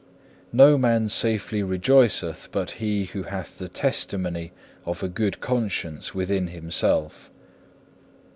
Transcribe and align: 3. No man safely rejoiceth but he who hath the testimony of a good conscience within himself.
3. 0.49 0.49
No 0.53 0.77
man 0.79 1.07
safely 1.09 1.61
rejoiceth 1.61 2.49
but 2.51 2.71
he 2.81 3.05
who 3.05 3.21
hath 3.21 3.59
the 3.59 3.69
testimony 3.69 4.51
of 4.83 5.03
a 5.03 5.07
good 5.07 5.39
conscience 5.41 6.15
within 6.15 6.47
himself. 6.47 7.29